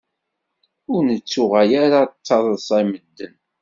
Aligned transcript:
Ur 0.93 1.01
nettuɣal 1.09 1.71
ara 1.83 1.99
d 2.05 2.11
taḍṣa 2.27 2.77
i 2.81 2.85
medden. 2.91 3.33